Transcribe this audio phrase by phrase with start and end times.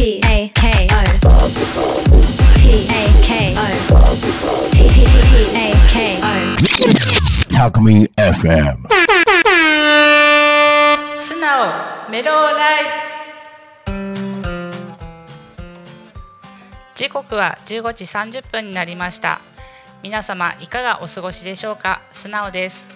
[0.00, 1.28] P A K O
[2.56, 3.60] P A K O
[4.72, 4.80] P
[5.54, 6.26] A K O
[7.50, 8.88] Talk Me FM.
[11.20, 11.44] 素直
[12.10, 12.84] メローライ
[16.94, 19.42] 時刻は15時30分になりました。
[20.02, 22.00] 皆様いかがお過ごしでしょうか？
[22.12, 22.88] 素直です。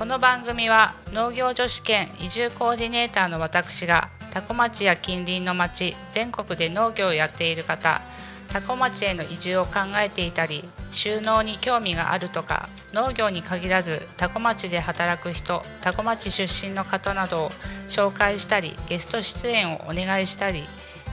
[0.00, 8.02] この番組は農業女子兼移住コーディネーターの私が多古町や近隣の町全国で農業をやっている方
[8.48, 17.50] 多古町への移住を考えていたり収納に興味があるとか農業に限らず多古町で働く人多古町出身の方などを
[17.88, 20.64] 紹介したりゲスト出演をお願いしたり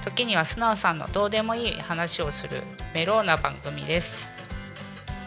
[0.03, 2.63] 時には素直さんのどうでもいい話をする
[2.95, 4.27] メローな番組です。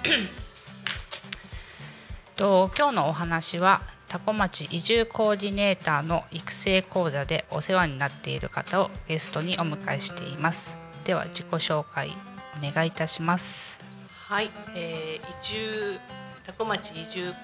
[2.34, 10.76] と今日のお話は多古町移住コーディネーターの育成講座でお世話になっている方をゲストにお迎えしています。
[11.04, 12.12] では自己紹介
[12.56, 13.80] お願いいたします。
[14.28, 15.98] はい、えー、移住
[16.46, 17.34] 多古町移住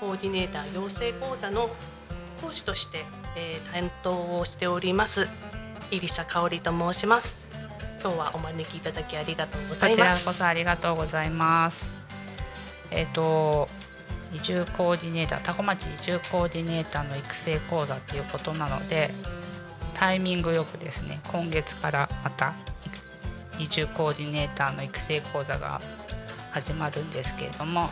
[0.00, 1.70] コーディネーター養成講座の
[2.42, 3.04] 講師として、
[3.36, 5.28] えー、担当をしております
[5.92, 7.46] 入佐香織と申します。
[8.02, 10.26] 今日はお招きいただきありがとうござこちらいます。
[10.26, 11.94] こそありがとうございます。
[12.90, 13.68] えっ、と
[14.36, 19.10] 移住コーディネーター多古町移住コーディネーターの育成講座ということなので
[19.94, 22.52] タイミングよくですね今月からまた
[23.58, 25.80] 移住コーディネーターの育成講座が
[26.52, 27.88] 始まるんですけれども、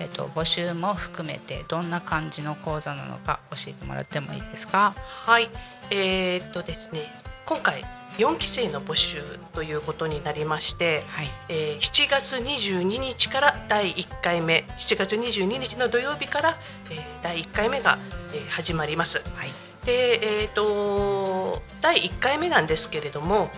[0.00, 4.94] えっと、募集も含めてどんな感じの講座なのか教えてもらってもいいですか？
[5.24, 5.48] はい、
[5.90, 7.00] えー、っとですね
[7.46, 7.82] 今回
[8.18, 9.22] 4期生の募集
[9.54, 16.58] ということになりまして、はいえー7月22日から第1回目7月22日の土曜日から、
[16.90, 17.98] えー第1回目が、
[18.34, 19.18] えー始まります。
[19.34, 19.50] はい
[19.84, 23.48] で、えー、と第1回目なんですけれども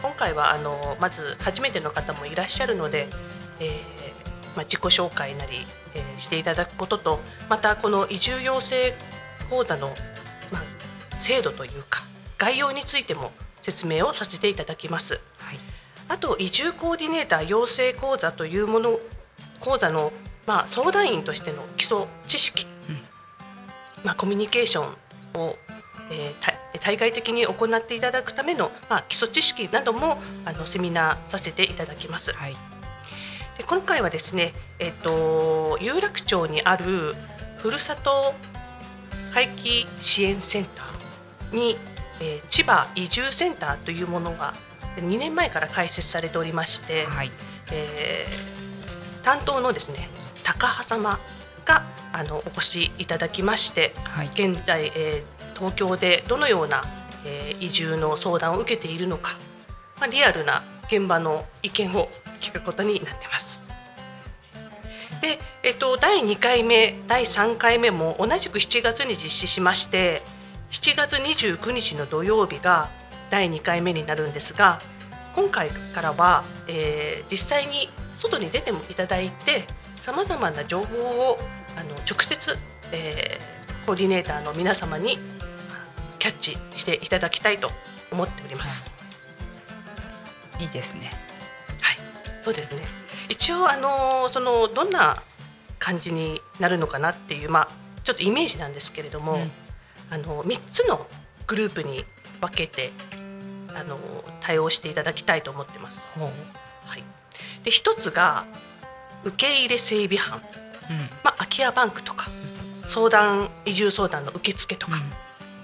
[0.00, 3.08] 今回はあのまず初めての方もいらっしゃるので、
[3.58, 3.68] えー
[4.54, 8.94] まあ、自己紹介なり、えーしていただくこととまたこの移住養成
[9.50, 9.88] 講座の、
[10.50, 12.04] まあ、制度というか
[12.38, 13.32] 概要についても
[13.66, 15.20] 説明をさせていただきます。
[15.38, 15.58] はい
[16.08, 19.00] あと移住コーディネーター養成講座というもの
[19.58, 20.12] 講座の、
[20.46, 23.00] まあ、相談員としての基礎知識、うん
[24.04, 24.86] まあ、コミュニケーション
[25.34, 25.56] を、
[26.12, 32.32] えーた対外的に行っていただくための、まあ、基礎知識などもあのセミナーさせていただきます。
[32.32, 32.56] はい
[33.58, 37.14] で今回はですね、えっと、有楽町にある
[37.56, 38.34] ふるさと
[39.32, 41.78] 回帰支援センターに、
[42.20, 44.54] えー千葉移住センターというものが
[44.96, 47.30] 2年前から開設されておりまして、はい
[47.72, 48.56] えー
[49.22, 50.08] 担当のですね
[50.44, 51.18] 高羽様
[51.64, 51.82] が
[52.12, 56.82] あのお越しいただきましてはい現在、えー東京でどのような、
[57.24, 59.32] えー移住の相談を受けているのか、
[59.98, 62.08] まあ、リアルな現場の意見を
[62.40, 63.64] 聞くことになってます。
[65.20, 70.22] で、えっと、第2回目第3回目も同じく7月に実施しまして
[70.70, 72.88] 7月29日の土曜日が
[73.30, 74.80] 第2回目になるんですが
[75.34, 79.64] 今回からは、えー実際に外に出てもいただいて
[79.96, 81.38] さまざまな情報を
[81.76, 82.56] あの直接、
[82.92, 83.56] えー
[83.86, 85.16] コーディネーターの皆様に
[86.18, 87.70] キャッチしていただきたいと
[88.10, 88.92] 思っております。
[90.58, 91.12] いいですね
[91.80, 91.96] はい、
[92.42, 92.82] そうですね。
[93.28, 95.22] 一応あのそのどんな
[95.78, 97.68] 感じになるのかなっていうまあ
[98.02, 99.50] ちょっとイメージなんですけれども、うん
[100.10, 101.06] あの三つの
[101.46, 102.04] グループに
[102.40, 102.92] 分けて
[103.74, 103.98] あの
[104.40, 106.00] 対応していただきたいと思ってます。
[106.18, 106.30] ほう
[106.84, 107.04] はい。
[107.64, 108.46] で一つが
[109.24, 110.40] 受け入れ整備班、
[110.90, 112.28] うんまあ空き家バンクとか
[112.86, 114.96] 相談移住相談の受付とか。
[114.96, 115.02] うん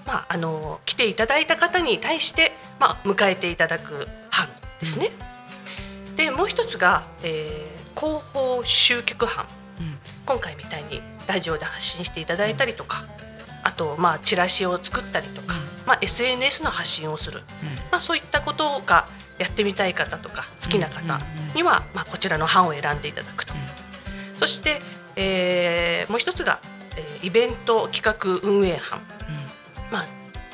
[0.05, 4.49] まあ、あの来ていただいた方に対して、まあ、迎えていただく班
[4.81, 5.11] ですね。
[6.17, 9.45] でもう一つが、えー広報集客班
[9.79, 13.05] うん今回みたいにラジオで発信していただいたりとか、
[13.63, 17.41] あと、まあ、チラシを作ったりとか、まあ、SNS の発信をする、
[17.91, 19.07] まあ、そういったことが
[19.39, 21.19] やってみたい方とか好きな方
[21.55, 23.53] には、まあ、こちらの班を選んでいただくと。
[24.39, 24.81] そして、
[25.15, 26.59] えーもう一つが、
[26.97, 28.99] えーイベント企画運営班。
[29.91, 30.05] まあ、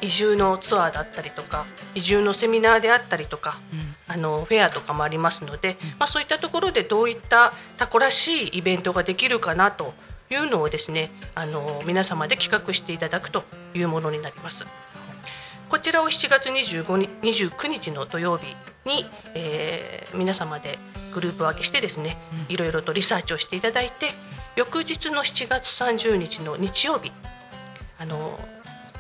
[0.02, 3.96] 移住のツアーだったりとか移住のセミナーであったりとかうん。
[4.08, 9.94] あのフェアとかもありますので、まあ、そういったところでどういったタコらしいイベントができるかなと
[10.30, 13.44] いうのをですねあの皆様で企画していただくと
[13.74, 14.66] いうものになります。
[15.70, 18.56] こちらを7月25日29日の土曜日
[18.86, 19.06] に、
[19.36, 20.80] えー皆様で
[21.14, 22.18] グループ分けしてですね、
[22.50, 24.12] いろいろとリサーチをしていただいて
[24.56, 27.12] 翌日の7月30日の日曜日
[28.00, 28.40] あの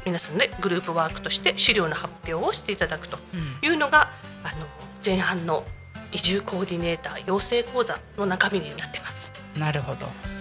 [0.06, 4.10] 皆さんでグループワークとして資料の発表をしていただくとうんいうのが
[4.44, 4.66] あの
[5.04, 5.64] 前半の
[6.12, 9.31] 移住コーディネーター養成講座の中身になってます。
[9.58, 10.38] なるほどはい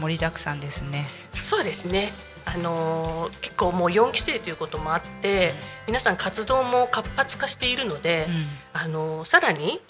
[0.00, 1.06] 盛りだくさんですね。
[1.32, 2.12] そうですね。
[2.46, 5.52] あのー結構もう4期生ということもあって、
[5.86, 8.46] 皆さん活動も活発化しているので、うん。
[8.72, 9.80] あのーさらに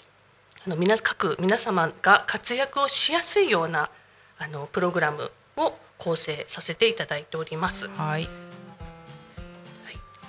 [0.65, 3.89] あの皆各皆様が活躍をしやすいような
[4.37, 7.87] あのプログラムを構成させていただいております。
[7.89, 8.27] はい。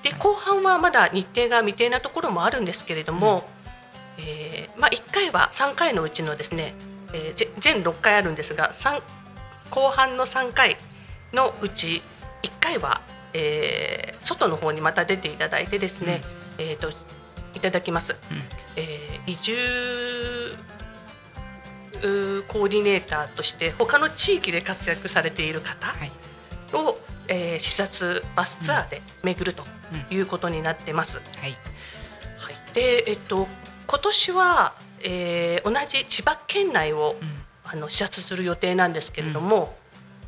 [0.03, 3.45] で後半はまだ日程が未定なところもあるんですけれども、
[4.19, 6.75] えーまあ、1回は3回のうちのですね、
[7.13, 9.01] えーぜ全6回あるんですが3
[9.73, 10.77] 後半の3回
[11.33, 12.03] のうち
[12.43, 13.01] 1回は、
[13.33, 16.21] えー外の方にまた出ていただいてですね、
[16.57, 16.91] えー、と
[17.55, 18.43] いただきます、うん。
[18.77, 20.57] えー移住
[22.49, 26.13] コーディネーターとして他の地域で活躍されている方、はい。
[26.75, 26.99] を、
[27.29, 29.65] えー視察バスツアーで巡ると
[30.11, 31.17] いうことになってます。
[31.17, 31.57] はい。
[32.39, 33.49] はい、で、えっと
[33.87, 37.32] 今年は、えー同じ千葉県内をうん
[37.73, 39.75] あの視察する予定なんですけれども、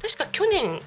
[0.01, 0.81] 確か去年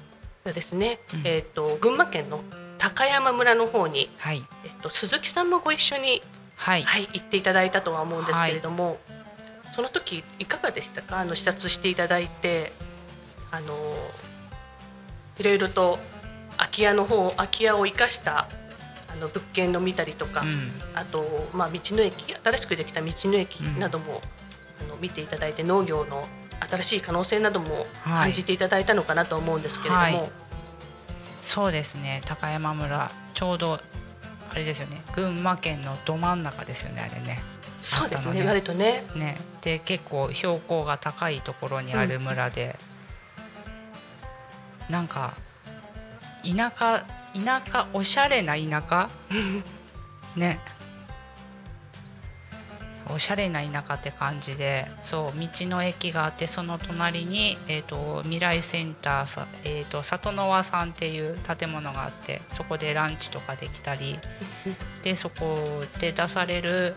[0.44, 1.22] がですね、うん。
[1.24, 2.40] えっと群馬県の
[2.78, 4.44] 高山村の方に、はい。
[4.64, 6.22] えっと鈴木さんもご一緒に、
[6.56, 6.82] はい。
[6.82, 8.98] はい、行っていただいたとは思うんですけれども、
[9.74, 11.20] その時いかがでしたか？
[11.20, 12.72] あの視察していただいて
[13.52, 13.74] あの
[15.38, 16.00] いろいろと
[16.56, 18.48] 空き家の方空き家を生かした
[19.12, 20.72] あの物件の見たりとか、うん。
[20.94, 24.20] あと、まあ、道の駅新しくできた道の駅なども、
[24.80, 26.26] あの見ていただいて農業の
[26.60, 28.18] 新しい可能性などもはい。
[28.18, 30.30] 感じていただいたのかなと思うんですけれども、はい。
[31.40, 32.22] そうですね。
[32.26, 33.80] 高山村ちょうど
[34.50, 35.02] あれですよね。
[35.14, 37.40] 群馬県のど真ん中ですよねあれね。
[37.82, 38.40] そうですね。
[38.40, 39.04] ね割とね。
[39.14, 39.38] ね。
[39.60, 42.78] で結構標高が高いところにある村で、
[44.88, 45.34] なんか
[46.44, 49.08] 田舎田舎おしゃれな田舎？
[50.36, 50.58] ね
[53.10, 64.18] おしゃれな田舎って感じでそう道の駅があってその隣に、えー、と未来センターさ、えー、と里の輪さんっていう建物があってそこでランチとかできたり
[65.02, 65.56] でそこ
[66.00, 66.94] で出される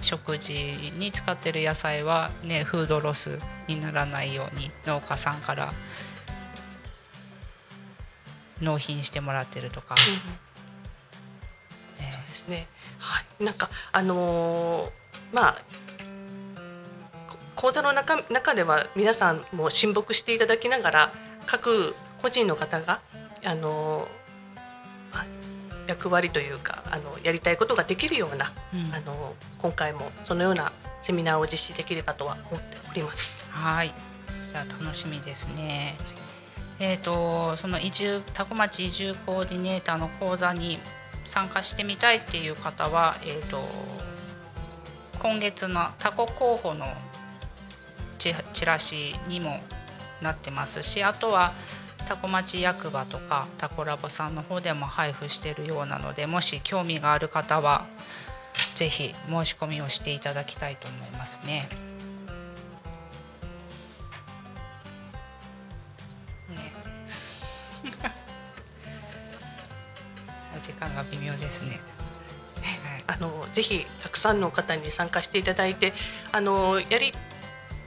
[0.00, 0.52] 食事
[0.98, 3.38] に使ってる野菜は、ね、フードロス
[3.68, 5.72] にならないように農家さんから
[8.60, 9.96] 納品してもらってるとか、
[12.34, 12.66] ですね。
[12.98, 14.90] はい、なんかあのー
[15.32, 15.56] まあ
[17.28, 21.12] こ講座の中中では皆さんも親睦していただきながら
[21.46, 23.00] 各個人の方が
[23.44, 24.04] あのー
[25.14, 25.26] まあ
[25.86, 33.46] 役割というかあのやりたいことができるような、うんあの今回もそのようなセミナーを実施できればとは思っております。
[33.50, 33.94] はい
[34.52, 35.96] 楽しみですね。
[36.78, 40.78] えー、とその移住多古町移住コーディネーターの講座に
[41.24, 43.62] 参加してみたいっていう方は、えー、と
[45.18, 46.86] 今月のタコ候補の
[48.18, 49.60] チラシにも
[50.22, 51.52] なってますしあとは
[52.06, 57.86] タコ町役場とかタコラボさんの方でも配布してるようなのでもし興味がある方は
[58.74, 61.40] ぜひ申し込みをしていただきたいと思います。
[61.44, 61.68] ね
[70.94, 71.80] が微妙ですね。
[72.62, 75.92] はいあのぜひたくさんの方に参加していただいて
[76.32, 77.12] あのやり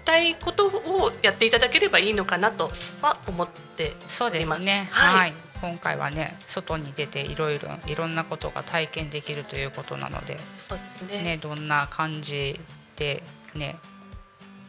[0.06, 2.72] たいことをやっていただければいいのかなと
[3.02, 4.88] は思ってそうですね。
[4.92, 5.34] はいはい。
[5.60, 10.38] 今回はね、外に出ていろいろいろんなことが体験できるということなので、
[10.70, 12.60] そうですねね、どんな感じ
[12.96, 13.24] で
[13.56, 13.78] ね、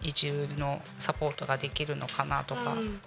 [0.01, 3.01] 移住のサポートができるのかなとか、うん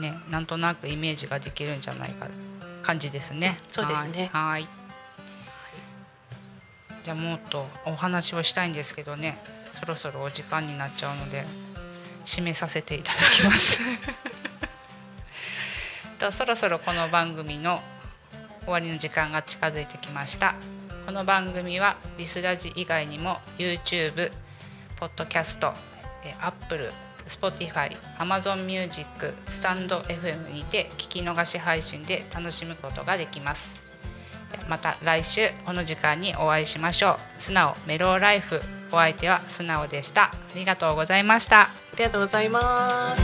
[0.00, 2.28] ね、なんとなくイメージができるんじゃないか
[2.90, 3.56] 感じですね。
[3.70, 4.62] そうですねはい。
[4.62, 4.68] はい
[7.02, 9.38] じゃあもっとお話をしたいんですけどね、
[9.72, 11.46] そろそろお時間になっちゃうので
[12.26, 13.80] 締めさせていただきます。
[16.20, 17.82] とそろそろこの番組の
[18.64, 20.54] 終わりの時間が近づいてきました。
[21.06, 24.30] この番組はリスラジ以外にも YouTube、
[24.96, 25.72] ポッドキャスト、
[26.22, 26.92] えー Apple、
[27.30, 33.76] Spotify、Amazon Music、スタンド FM にて聞き逃し配信で楽しむことができます。
[34.68, 37.40] また来週この時間にお会いしましょう。
[37.40, 38.60] 素直メローライフ
[38.92, 40.24] お相手は素直でした。
[40.24, 41.62] ありがとうございました。
[41.62, 43.22] ありがとうございます。